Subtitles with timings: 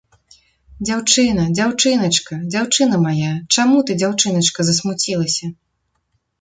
[0.87, 5.45] Дзяўчына, дзяўчыначка, дзяўчына мая, чаму ты, дзяўчыначка, засмуцілася?